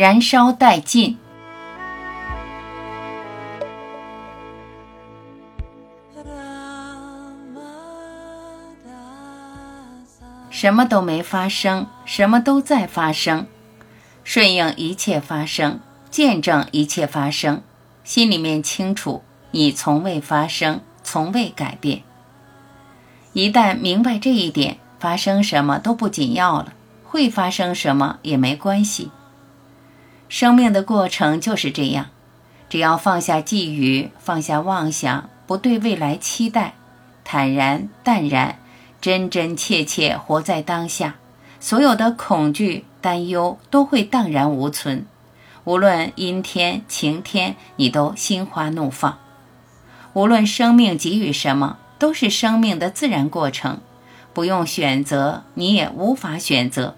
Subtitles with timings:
[0.00, 1.18] 燃烧殆尽。
[10.50, 13.48] 什么都没发生，什么都在发生，
[14.22, 15.80] 顺应一切发生，
[16.12, 17.62] 见证一切发生，
[18.04, 22.04] 心里面清楚，你从未发生，从未改变。
[23.32, 26.72] 一旦明白这一点，发生什么都不紧要了，
[27.02, 29.10] 会发生什么也没关系。
[30.28, 32.06] 生命的过程就是这样，
[32.68, 36.74] 只要放下觊觎，放下妄想，不对未来期待，
[37.24, 38.58] 坦然淡然。
[39.00, 41.14] 真真切切活在当下，
[41.60, 45.06] 所有的恐惧、担忧都会荡然无存。
[45.62, 49.20] 无论阴天、晴天，你都心花怒放。
[50.14, 53.80] 无论生命给予什么，都是生命的自然过程，
[54.34, 56.96] 不用选择，你也无法选择。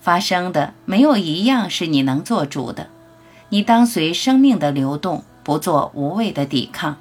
[0.00, 2.88] 发生的没有一样是你能做主的。
[3.50, 6.96] 你当随生命的流动，不做无谓的抵抗。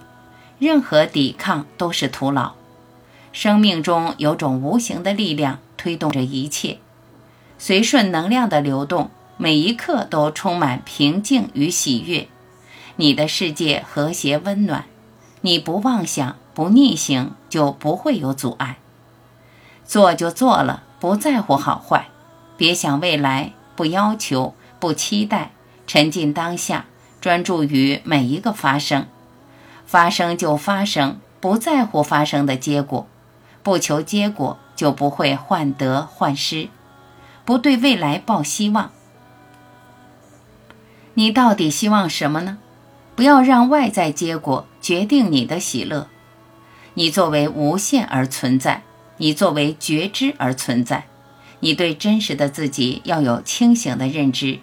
[0.57, 2.53] 任何抵抗都是徒劳。
[3.31, 6.79] 生命中有种无形的力量推动着一切，
[7.57, 12.27] 随顺能量的流动，每一刻都充满平静与喜悦。
[12.97, 14.83] 你的世界和谐温暖，
[15.41, 18.79] 你不妄想不逆行，就不会有阻碍。
[19.85, 22.09] 做就做了，不在乎好坏，
[22.59, 25.51] 别想未来，不要求，不期待，
[25.87, 26.87] 沉浸当下，
[27.21, 29.07] 专注于每一个发生。
[29.85, 33.07] 发生就发生，不在乎发生的结果。
[33.63, 36.67] 不求结果，就不会患得患失；
[37.45, 38.91] 不对未来抱希望，
[41.13, 42.57] 你到底希望什么呢？
[43.15, 46.07] 不要让外在结果决定你的喜乐。
[46.95, 48.83] 你作为无限而存在，
[49.15, 51.05] 你作为觉知而存在，
[51.61, 54.59] 你对真实的自己要有清醒的认知，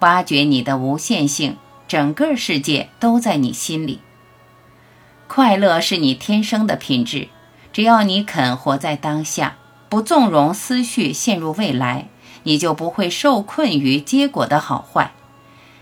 [0.00, 1.56] 挖掘你的无限性，
[1.88, 4.00] 整个世界都在你心里。
[5.28, 7.28] 快乐是你天生的品质。
[7.72, 9.58] 只要你肯活在当下，
[9.90, 12.08] 不纵容思绪陷入未来，
[12.44, 15.12] 你就不会受困于结果的好坏。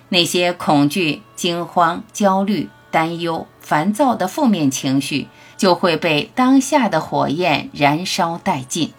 [0.09, 8.93] 那些恐惧、惊慌、焦虑、担忧、烦躁的负面情绪，就会被当下的火焰燃烧殆尽。